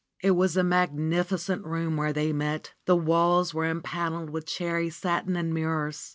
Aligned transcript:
It 0.23 0.31
was 0.31 0.57
a 0.57 0.63
magnificent 0.63 1.63
room 1.63 1.95
where 1.95 2.11
they 2.11 2.33
met. 2.33 2.73
The 2.87 2.95
walls 2.95 3.53
were 3.53 3.69
empanneled 3.69 4.31
with 4.31 4.47
cherry 4.47 4.89
satin 4.89 5.35
and 5.35 5.53
mirrors. 5.53 6.09